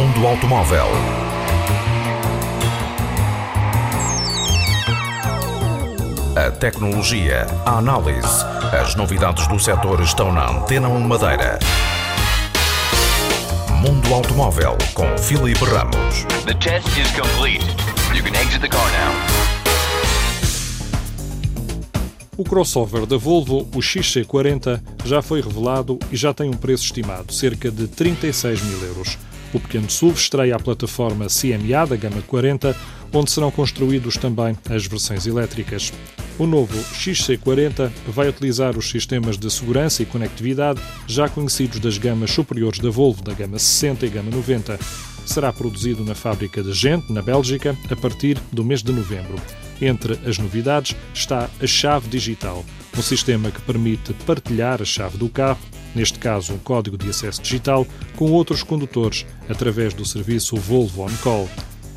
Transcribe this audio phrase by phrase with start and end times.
[0.00, 0.86] automóvel.
[6.36, 11.58] A tecnologia, a análise, as novidades do setor estão na Antena 1 Madeira.
[13.82, 16.24] Mundo Automóvel com Filipe Ramos.
[16.46, 17.66] The test is complete.
[18.14, 19.12] You can exit the car now.
[22.38, 27.34] O crossover da Volvo, o XC40, já foi revelado e já tem um preço estimado,
[27.34, 29.18] cerca de 36 mil euros.
[29.52, 32.76] O pequeno SUV estreia a plataforma CMA da gama 40,
[33.12, 35.92] onde serão construídos também as versões elétricas.
[36.38, 42.30] O novo XC40 vai utilizar os sistemas de segurança e conectividade já conhecidos das gamas
[42.30, 44.78] superiores da Volvo, da gama 60 e gama 90.
[45.26, 49.34] Será produzido na fábrica de Gent, na Bélgica, a partir do mês de novembro.
[49.82, 52.64] Entre as novidades está a chave digital,
[52.96, 55.60] um sistema que permite partilhar a chave do carro,
[55.94, 61.16] neste caso um código de acesso digital, com outros condutores através do serviço Volvo On
[61.22, 61.48] Call.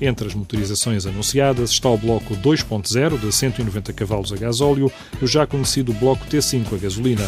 [0.00, 5.28] Entre as motorizações anunciadas está o bloco 2.0 de 190 cavalos a gasóleo e o
[5.28, 7.24] já conhecido bloco T5 a gasolina.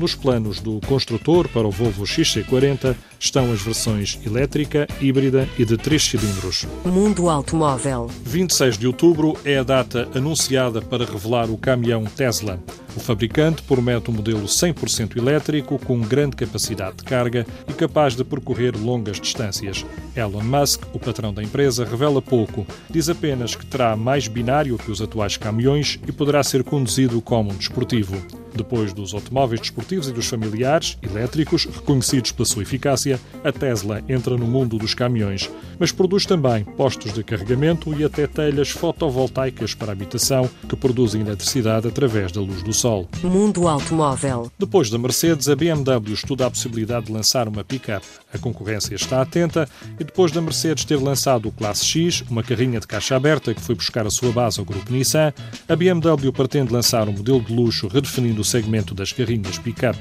[0.00, 5.76] Nos planos do construtor para o Volvo XC40 estão as versões elétrica, híbrida e de
[5.76, 6.66] 3 cilindros.
[6.86, 8.10] Mundo Automóvel.
[8.24, 12.58] 26 de outubro é a data anunciada para revelar o caminhão Tesla.
[12.96, 18.24] O fabricante promete um modelo 100% elétrico com grande capacidade de carga e capaz de
[18.24, 19.86] percorrer longas distâncias.
[20.16, 22.66] Elon Musk, o patrão da empresa, revela pouco.
[22.88, 27.52] Diz apenas que terá mais binário que os atuais caminhões e poderá ser conduzido como
[27.52, 28.39] um desportivo.
[28.54, 34.36] Depois dos automóveis desportivos e dos familiares, elétricos, reconhecidos pela sua eficácia, a Tesla entra
[34.36, 39.92] no mundo dos caminhões, mas produz também postos de carregamento e até telhas fotovoltaicas para
[39.92, 43.08] habitação que produzem eletricidade através da luz do sol.
[43.22, 44.50] Mundo Automóvel.
[44.58, 48.04] Depois da Mercedes, a BMW estuda a possibilidade de lançar uma pick-up.
[48.32, 49.68] A concorrência está atenta
[49.98, 53.60] e depois da Mercedes ter lançado o Classe X, uma carrinha de caixa aberta que
[53.60, 55.32] foi buscar a sua base ao grupo Nissan,
[55.68, 59.98] a BMW pretende lançar um modelo de luxo redefinindo o segmento das carrinhas pick-up.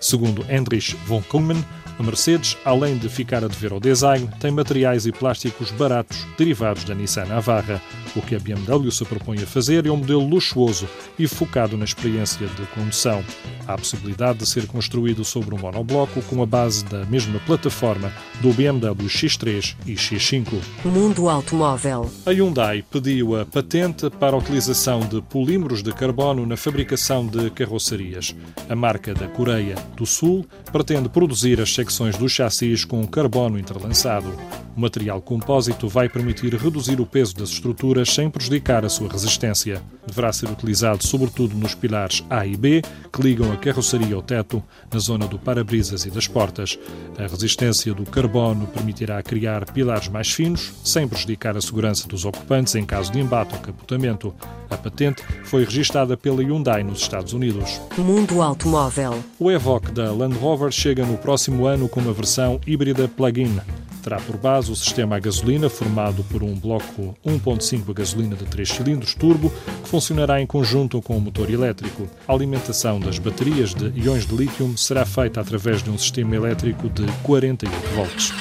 [0.00, 1.62] Segundo Heinrich von Kuhlmann,
[2.00, 6.82] a Mercedes, além de ficar a dever ao design, tem materiais e plásticos baratos derivados
[6.82, 7.78] da Nissan Navarra.
[8.16, 10.88] O que a BMW se propõe a fazer é um modelo luxuoso
[11.18, 13.22] e focado na experiência de condução.
[13.68, 18.10] Há a possibilidade de ser construído sobre um monobloco com a base da mesma plataforma
[18.40, 20.54] do BMW X3 e X5.
[20.86, 22.10] Mundo Automóvel.
[22.24, 27.50] A Hyundai pediu a patente para a utilização de polímeros de carbono na fabricação de
[27.50, 28.34] carrocerias.
[28.70, 34.32] A marca da Coreia do Sul pretende produzir as secções dos chassis com carbono interlançado.
[34.76, 39.82] O material compósito vai permitir reduzir o peso das estruturas sem prejudicar a sua resistência.
[40.06, 42.82] Deverá ser utilizado sobretudo nos pilares A e B,
[43.12, 46.78] que ligam a carroceria ao teto, na zona do para-brisas e das portas.
[47.18, 52.74] A resistência do carbono permitirá criar pilares mais finos, sem prejudicar a segurança dos ocupantes
[52.74, 54.34] em caso de embate ou capotamento.
[54.70, 57.80] A patente foi registada pela Hyundai nos Estados Unidos.
[57.98, 59.18] Mundo Automóvel.
[59.38, 63.58] O Evoque da Land Rover chega no próximo ano com uma versão híbrida plug-in.
[64.02, 68.44] Terá por base o sistema a gasolina, formado por um bloco 1.5 a gasolina de
[68.44, 69.52] 3 cilindros turbo,
[69.82, 72.08] que funcionará em conjunto com o motor elétrico.
[72.26, 76.88] A alimentação das baterias de íons de lítio será feita através de um sistema elétrico
[76.88, 78.32] de 48 volts.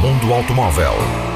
[0.00, 1.35] Mundo Automóvel.